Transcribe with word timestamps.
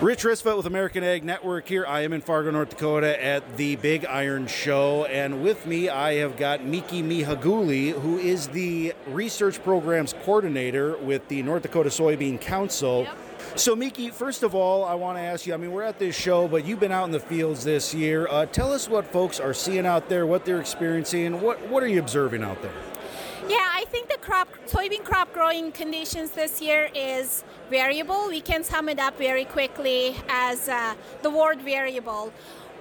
Rich 0.00 0.22
Risfoot 0.22 0.56
with 0.56 0.66
American 0.66 1.02
Ag 1.02 1.24
Network 1.24 1.66
here. 1.66 1.84
I 1.84 2.02
am 2.02 2.12
in 2.12 2.20
Fargo, 2.20 2.52
North 2.52 2.70
Dakota 2.70 3.20
at 3.20 3.56
the 3.56 3.74
Big 3.74 4.06
Iron 4.06 4.46
Show, 4.46 5.06
and 5.06 5.42
with 5.42 5.66
me 5.66 5.88
I 5.88 6.14
have 6.14 6.36
got 6.36 6.64
Miki 6.64 7.02
Miheguli, 7.02 8.00
who 8.00 8.16
is 8.16 8.46
the 8.46 8.94
research 9.08 9.60
programs 9.64 10.14
coordinator 10.22 10.96
with 10.98 11.26
the 11.26 11.42
North 11.42 11.62
Dakota 11.62 11.88
Soybean 11.88 12.40
Council. 12.40 13.02
Yep. 13.02 13.18
So, 13.56 13.74
Miki, 13.74 14.10
first 14.10 14.44
of 14.44 14.54
all, 14.54 14.84
I 14.84 14.94
want 14.94 15.18
to 15.18 15.22
ask 15.22 15.48
you 15.48 15.54
I 15.54 15.56
mean, 15.56 15.72
we're 15.72 15.82
at 15.82 15.98
this 15.98 16.14
show, 16.14 16.46
but 16.46 16.64
you've 16.64 16.78
been 16.78 16.92
out 16.92 17.06
in 17.06 17.10
the 17.10 17.18
fields 17.18 17.64
this 17.64 17.92
year. 17.92 18.28
Uh, 18.28 18.46
tell 18.46 18.72
us 18.72 18.88
what 18.88 19.04
folks 19.04 19.40
are 19.40 19.52
seeing 19.52 19.84
out 19.84 20.08
there, 20.08 20.28
what 20.28 20.44
they're 20.44 20.60
experiencing. 20.60 21.40
What, 21.40 21.66
what 21.68 21.82
are 21.82 21.88
you 21.88 21.98
observing 21.98 22.44
out 22.44 22.62
there? 22.62 22.72
Yeah, 23.48 23.56
I 23.72 23.86
think 23.86 24.10
the 24.10 24.18
crop 24.18 24.48
soybean 24.66 25.04
crop 25.04 25.32
growing 25.32 25.72
conditions 25.72 26.32
this 26.32 26.60
year 26.60 26.90
is 26.94 27.44
variable. 27.70 28.28
We 28.28 28.42
can 28.42 28.62
sum 28.62 28.90
it 28.90 28.98
up 28.98 29.16
very 29.16 29.46
quickly 29.46 30.16
as 30.28 30.68
uh, 30.68 30.94
the 31.22 31.30
word 31.30 31.62
variable. 31.62 32.30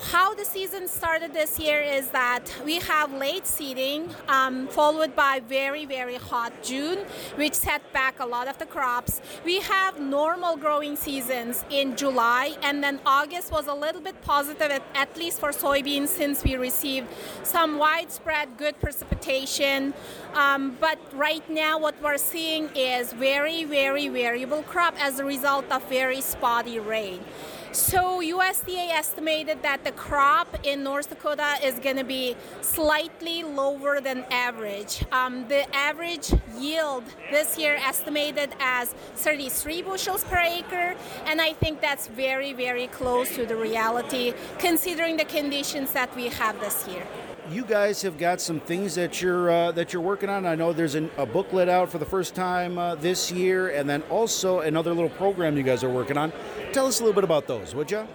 How 0.00 0.32
the 0.32 0.44
season 0.44 0.86
started 0.86 1.34
this 1.34 1.58
year 1.58 1.80
is 1.80 2.10
that 2.10 2.54
we 2.64 2.76
have 2.76 3.12
late 3.12 3.48
seeding, 3.48 4.08
um, 4.28 4.68
followed 4.68 5.16
by 5.16 5.40
very, 5.40 5.86
very 5.86 6.14
hot 6.14 6.52
June, 6.62 6.98
which 7.34 7.54
set 7.54 7.92
back 7.92 8.20
a 8.20 8.24
lot 8.24 8.46
of 8.46 8.58
the 8.58 8.66
crops. 8.66 9.20
We 9.44 9.60
have 9.60 10.00
normal 10.00 10.56
growing 10.56 10.94
seasons 10.94 11.64
in 11.68 11.96
July, 11.96 12.56
and 12.62 12.82
then 12.82 13.00
August 13.04 13.50
was 13.50 13.66
a 13.66 13.74
little 13.74 14.00
bit 14.00 14.22
positive, 14.22 14.70
at, 14.70 14.82
at 14.94 15.16
least 15.16 15.40
for 15.40 15.50
soybeans, 15.50 16.08
since 16.08 16.44
we 16.44 16.54
received 16.54 17.08
some 17.42 17.76
widespread 17.76 18.56
good 18.56 18.78
precipitation. 18.78 19.94
Um, 20.32 20.76
but 20.80 21.00
right 21.12 21.48
now, 21.50 21.76
what 21.76 22.00
we're 22.00 22.18
seeing 22.18 22.70
is 22.76 23.12
very, 23.12 23.64
very 23.64 24.06
variable 24.08 24.62
crop 24.62 24.94
as 25.00 25.18
a 25.18 25.24
result 25.24 25.64
of 25.72 25.82
very 25.88 26.20
spotty 26.20 26.78
rain. 26.78 27.24
So 27.72 28.20
USDA 28.20 28.90
estimated 28.90 29.62
that 29.62 29.84
the 29.84 29.92
crop 29.92 30.48
in 30.62 30.82
North 30.82 31.10
Dakota 31.10 31.56
is 31.62 31.78
going 31.78 31.96
to 31.96 32.04
be 32.04 32.34
slightly 32.62 33.42
lower 33.42 34.00
than 34.00 34.24
average. 34.30 35.04
Um, 35.12 35.46
the 35.48 35.64
average 35.76 36.32
yield 36.58 37.04
this 37.30 37.58
year 37.58 37.76
estimated 37.76 38.54
as 38.58 38.94
33 39.16 39.82
bushels 39.82 40.24
per 40.24 40.38
acre, 40.38 40.96
and 41.26 41.40
I 41.42 41.52
think 41.52 41.80
that's 41.82 42.06
very, 42.08 42.54
very 42.54 42.86
close 42.86 43.34
to 43.34 43.44
the 43.44 43.56
reality 43.56 44.32
considering 44.58 45.18
the 45.18 45.26
conditions 45.26 45.92
that 45.92 46.14
we 46.16 46.28
have 46.28 46.58
this 46.60 46.88
year. 46.88 47.06
You 47.50 47.64
guys 47.64 48.02
have 48.02 48.18
got 48.18 48.40
some 48.40 48.60
things 48.60 48.94
that 48.94 49.22
you're 49.22 49.50
uh, 49.50 49.72
that 49.72 49.92
you're 49.92 50.02
working 50.02 50.28
on. 50.28 50.46
I 50.46 50.54
know 50.54 50.72
there's 50.72 50.94
an, 50.94 51.10
a 51.16 51.24
booklet 51.24 51.68
out 51.68 51.88
for 51.88 51.98
the 51.98 52.04
first 52.04 52.34
time 52.34 52.78
uh, 52.78 52.94
this 52.94 53.32
year, 53.32 53.70
and 53.70 53.88
then 53.88 54.02
also 54.10 54.60
another 54.60 54.92
little 54.92 55.10
program 55.10 55.56
you 55.56 55.62
guys 55.62 55.82
are 55.82 55.90
working 55.90 56.16
on. 56.16 56.32
Tell 56.72 56.86
us 56.86 57.00
a 57.00 57.04
little 57.04 57.14
bit 57.14 57.24
about 57.24 57.46
those, 57.46 57.74
would 57.74 57.90
you? 57.90 58.06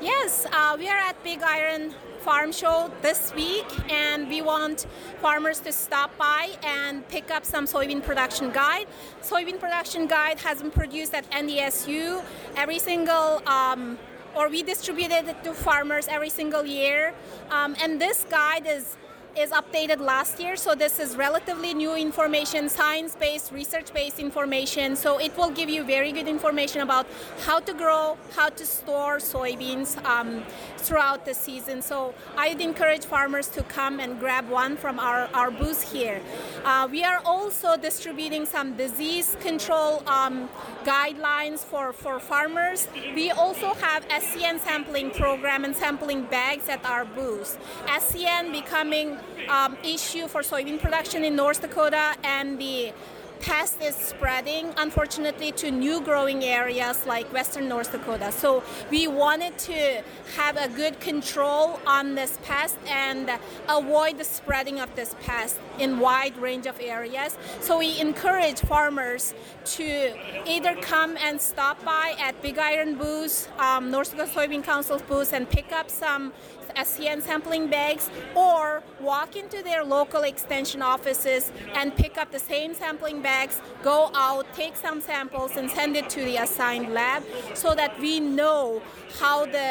Yes, 0.00 0.46
uh, 0.52 0.76
we 0.78 0.88
are 0.88 0.96
at 0.96 1.22
Big 1.24 1.42
Iron 1.42 1.92
Farm 2.20 2.52
Show 2.52 2.90
this 3.02 3.32
week, 3.34 3.66
and 3.90 4.28
we 4.28 4.42
want 4.42 4.86
farmers 5.20 5.60
to 5.60 5.72
stop 5.72 6.16
by 6.16 6.50
and 6.62 7.06
pick 7.08 7.30
up 7.30 7.44
some 7.44 7.66
soybean 7.66 8.02
production 8.02 8.52
guide. 8.52 8.86
Soybean 9.22 9.58
production 9.58 10.06
guide 10.06 10.38
has 10.40 10.62
been 10.62 10.70
produced 10.70 11.14
at 11.14 11.28
NDSU 11.30 12.22
every 12.56 12.78
single. 12.78 13.42
Um, 13.46 13.98
or 14.34 14.48
we 14.48 14.62
distributed 14.62 15.28
it 15.28 15.44
to 15.44 15.52
farmers 15.54 16.06
every 16.08 16.30
single 16.30 16.64
year, 16.64 17.14
um, 17.50 17.74
and 17.82 18.00
this 18.00 18.24
guide 18.30 18.66
is 18.66 18.96
is 19.38 19.50
updated 19.50 20.00
last 20.00 20.40
year, 20.40 20.56
so 20.56 20.74
this 20.74 20.98
is 20.98 21.14
relatively 21.16 21.72
new 21.72 21.94
information, 21.94 22.68
science-based, 22.68 23.52
research-based 23.52 24.18
information. 24.18 24.96
So 24.96 25.18
it 25.18 25.36
will 25.36 25.50
give 25.50 25.68
you 25.68 25.84
very 25.84 26.10
good 26.10 26.26
information 26.26 26.80
about 26.80 27.06
how 27.44 27.60
to 27.60 27.72
grow, 27.72 28.18
how 28.34 28.48
to 28.48 28.66
store 28.66 29.18
soybeans 29.18 30.02
um, 30.04 30.42
throughout 30.76 31.24
the 31.24 31.34
season. 31.34 31.82
So 31.82 32.14
I'd 32.36 32.60
encourage 32.60 33.04
farmers 33.04 33.46
to 33.50 33.62
come 33.62 34.00
and 34.00 34.18
grab 34.18 34.48
one 34.48 34.76
from 34.76 34.98
our, 34.98 35.28
our 35.32 35.52
booth 35.52 35.92
here. 35.92 36.20
Uh, 36.64 36.88
we 36.90 37.04
are 37.04 37.20
also 37.24 37.76
distributing 37.76 38.44
some 38.44 38.76
disease 38.76 39.36
control 39.40 40.02
um, 40.08 40.48
guidelines 40.84 41.60
for, 41.60 41.92
for 41.92 42.18
farmers. 42.18 42.88
We 43.14 43.30
also 43.30 43.74
have 43.74 44.08
SCN 44.08 44.58
sampling 44.60 45.10
program 45.12 45.64
and 45.64 45.76
sampling 45.76 46.24
bags 46.24 46.68
at 46.68 46.84
our 46.84 47.04
booth. 47.04 47.56
SCN 47.86 48.50
becoming 48.50 49.16
um, 49.48 49.76
issue 49.82 50.28
for 50.28 50.42
soybean 50.42 50.80
production 50.80 51.24
in 51.24 51.36
North 51.36 51.60
Dakota, 51.60 52.16
and 52.22 52.58
the 52.58 52.92
pest 53.40 53.80
is 53.82 53.94
spreading, 53.96 54.72
unfortunately, 54.76 55.52
to 55.52 55.70
new 55.70 56.00
growing 56.00 56.44
areas 56.44 57.06
like 57.06 57.32
western 57.32 57.68
North 57.68 57.92
Dakota. 57.92 58.32
So 58.32 58.62
we 58.90 59.06
wanted 59.06 59.58
to 59.58 60.02
have 60.36 60.56
a 60.56 60.68
good 60.68 61.00
control 61.00 61.80
on 61.86 62.14
this 62.14 62.38
pest 62.44 62.76
and 62.86 63.30
avoid 63.68 64.18
the 64.18 64.24
spreading 64.24 64.80
of 64.80 64.94
this 64.94 65.14
pest 65.22 65.58
in 65.78 65.98
wide 65.98 66.36
range 66.38 66.66
of 66.66 66.78
areas. 66.80 67.36
So 67.60 67.78
we 67.78 67.98
encourage 68.00 68.60
farmers 68.60 69.34
to 69.76 70.14
either 70.46 70.74
come 70.76 71.16
and 71.18 71.40
stop 71.40 71.84
by 71.84 72.14
at 72.18 72.40
Big 72.42 72.58
Iron 72.58 72.96
booths, 72.96 73.48
um, 73.58 73.90
North 73.90 74.10
Dakota 74.10 74.30
Soybean 74.30 74.64
Council 74.64 74.98
booths, 75.08 75.32
and 75.32 75.48
pick 75.48 75.72
up 75.72 75.90
some 75.90 76.32
SCN 76.76 77.22
sampling 77.22 77.68
bags 77.68 78.10
or 78.34 78.82
walk 79.00 79.36
into 79.36 79.62
their 79.62 79.84
local 79.84 80.22
extension 80.22 80.82
offices 80.82 81.50
and 81.74 81.94
pick 81.96 82.16
up 82.18 82.30
the 82.30 82.38
same 82.38 82.74
sampling 82.74 83.20
bags, 83.28 83.60
go 83.82 83.98
out, 84.14 84.44
take 84.54 84.74
some 84.86 84.98
samples, 85.00 85.50
and 85.58 85.66
send 85.78 85.92
it 86.00 86.06
to 86.16 86.20
the 86.28 86.36
assigned 86.44 86.88
lab 86.98 87.22
so 87.62 87.74
that 87.80 87.92
we 88.04 88.14
know 88.20 88.80
how 89.20 89.38
the 89.58 89.70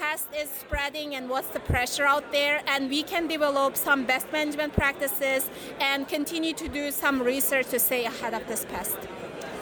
pest 0.00 0.28
is 0.42 0.48
spreading 0.62 1.08
and 1.16 1.28
what's 1.32 1.50
the 1.56 1.60
pressure 1.74 2.06
out 2.14 2.26
there 2.32 2.56
and 2.72 2.88
we 2.88 3.02
can 3.12 3.24
develop 3.36 3.76
some 3.76 4.00
best 4.12 4.26
management 4.32 4.72
practices 4.72 5.42
and 5.88 6.08
continue 6.16 6.54
to 6.54 6.66
do 6.68 6.84
some 6.90 7.16
research 7.32 7.66
to 7.74 7.78
stay 7.78 8.02
ahead 8.12 8.32
of 8.32 8.42
this 8.50 8.64
pest. 8.72 8.96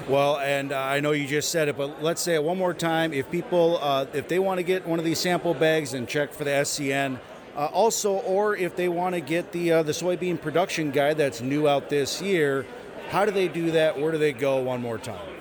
Well, 0.08 0.38
and 0.38 0.70
uh, 0.70 0.78
I 0.94 1.00
know 1.00 1.12
you 1.12 1.26
just 1.26 1.50
said 1.50 1.66
it, 1.68 1.76
but 1.76 2.02
let's 2.08 2.22
say 2.22 2.34
it 2.34 2.44
one 2.44 2.58
more 2.64 2.72
time. 2.72 3.12
If 3.12 3.24
people, 3.30 3.78
uh, 3.82 4.06
if 4.20 4.28
they 4.28 4.38
want 4.38 4.58
to 4.58 4.66
get 4.72 4.86
one 4.86 4.98
of 4.98 5.04
these 5.04 5.18
sample 5.18 5.54
bags 5.54 5.92
and 5.94 6.08
check 6.08 6.32
for 6.32 6.44
the 6.44 6.54
SCN, 6.68 7.18
uh, 7.58 7.66
also, 7.72 8.12
or 8.18 8.56
if 8.56 8.76
they 8.76 8.88
want 8.88 9.16
to 9.16 9.20
get 9.20 9.50
the 9.50 9.72
uh, 9.72 9.82
the 9.82 9.90
soybean 9.90 10.40
production 10.40 10.92
guide 10.92 11.18
that's 11.18 11.40
new 11.40 11.66
out 11.66 11.88
this 11.90 12.22
year, 12.22 12.64
how 13.08 13.24
do 13.24 13.32
they 13.32 13.48
do 13.48 13.72
that? 13.72 14.00
Where 14.00 14.12
do 14.12 14.18
they 14.18 14.32
go? 14.32 14.58
One 14.62 14.80
more 14.80 14.96
time. 14.96 15.34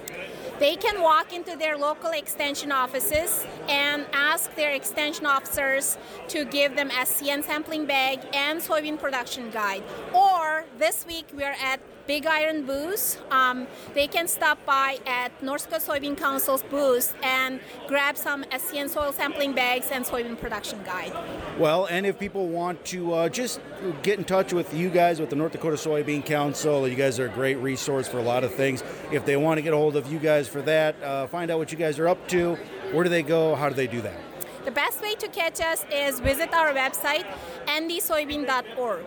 They 0.57 0.75
can 0.75 1.03
walk 1.03 1.31
into 1.31 1.55
their 1.55 1.77
local 1.77 2.09
extension 2.09 2.71
offices 2.71 3.45
and 3.69 4.07
ask 4.11 4.55
their 4.55 4.73
extension 4.73 5.27
officers 5.27 5.99
to 6.29 6.45
give 6.45 6.75
them 6.75 6.89
a 6.89 6.93
SCN 6.93 7.43
sampling 7.43 7.85
bag 7.85 8.21
and 8.33 8.59
soybean 8.59 8.99
production 8.99 9.51
guide. 9.51 9.83
Or 10.11 10.56
this 10.77 11.05
week 11.07 11.25
we're 11.33 11.55
at 11.61 11.79
Big 12.05 12.25
Iron 12.25 12.65
booth. 12.65 13.19
Um, 13.31 13.67
they 13.93 14.07
can 14.07 14.27
stop 14.27 14.63
by 14.65 14.99
at 15.05 15.31
North 15.43 15.69
Dakota 15.69 15.91
Soybean 15.91 16.15
Council's 16.15 16.61
booth 16.63 17.15
and 17.23 17.59
grab 17.87 18.15
some 18.15 18.43
SCN 18.45 18.87
soil 18.87 19.11
sampling 19.11 19.53
bags 19.53 19.89
and 19.91 20.05
soybean 20.05 20.39
production 20.39 20.81
guide. 20.83 21.13
Well, 21.59 21.85
and 21.87 22.05
if 22.05 22.19
people 22.19 22.47
want 22.47 22.85
to 22.85 23.13
uh, 23.13 23.29
just 23.29 23.59
get 24.03 24.19
in 24.19 24.25
touch 24.25 24.53
with 24.53 24.73
you 24.73 24.89
guys 24.89 25.19
with 25.19 25.29
the 25.29 25.35
North 25.35 25.51
Dakota 25.51 25.75
Soybean 25.75 26.23
Council, 26.23 26.87
you 26.87 26.95
guys 26.95 27.19
are 27.19 27.25
a 27.25 27.29
great 27.29 27.55
resource 27.55 28.07
for 28.07 28.19
a 28.19 28.23
lot 28.23 28.43
of 28.43 28.53
things. 28.53 28.83
If 29.11 29.25
they 29.25 29.35
want 29.35 29.57
to 29.57 29.61
get 29.63 29.73
a 29.73 29.77
hold 29.77 29.95
of 29.95 30.11
you 30.11 30.19
guys 30.19 30.47
for 30.47 30.61
that, 30.61 31.01
uh, 31.01 31.27
find 31.27 31.49
out 31.51 31.57
what 31.57 31.71
you 31.71 31.77
guys 31.77 31.99
are 31.99 32.07
up 32.07 32.27
to, 32.29 32.55
where 32.91 33.03
do 33.03 33.09
they 33.09 33.23
go? 33.23 33.55
How 33.55 33.67
do 33.67 33.75
they 33.75 33.87
do 33.87 34.01
that? 34.01 34.19
The 34.63 34.71
best 34.71 35.01
way 35.01 35.15
to 35.15 35.27
catch 35.29 35.59
us 35.59 35.85
is 35.91 36.19
visit 36.19 36.53
our 36.53 36.73
website, 36.73 37.25
ndsoybean.org. 37.67 39.05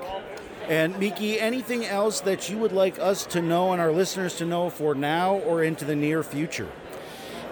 And 0.70 0.96
Miki, 1.00 1.40
anything 1.40 1.84
else 1.84 2.20
that 2.20 2.48
you 2.48 2.56
would 2.58 2.70
like 2.70 2.96
us 3.00 3.26
to 3.26 3.42
know 3.42 3.72
and 3.72 3.80
our 3.80 3.90
listeners 3.90 4.36
to 4.36 4.46
know 4.46 4.70
for 4.70 4.94
now 4.94 5.38
or 5.38 5.64
into 5.64 5.84
the 5.84 5.96
near 5.96 6.22
future? 6.22 6.68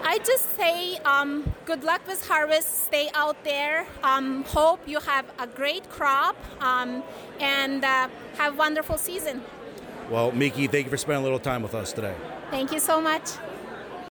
I 0.01 0.19
just 0.19 0.55
say 0.55 0.95
um, 0.99 1.53
good 1.65 1.83
luck 1.83 2.07
with 2.07 2.25
harvest. 2.25 2.85
Stay 2.85 3.09
out 3.13 3.43
there. 3.43 3.85
Um, 4.03 4.45
hope 4.45 4.79
you 4.87 5.01
have 5.01 5.25
a 5.37 5.47
great 5.47 5.89
crop 5.89 6.37
um, 6.61 7.03
and 7.41 7.83
uh, 7.83 8.07
have 8.37 8.53
a 8.53 8.55
wonderful 8.55 8.97
season. 8.97 9.41
Well, 10.09 10.31
Miki, 10.31 10.67
thank 10.67 10.85
you 10.85 10.89
for 10.89 10.95
spending 10.95 11.19
a 11.19 11.23
little 11.23 11.39
time 11.39 11.61
with 11.61 11.75
us 11.75 11.91
today. 11.91 12.15
Thank 12.51 12.71
you 12.71 12.79
so 12.79 13.01
much. 13.01 13.23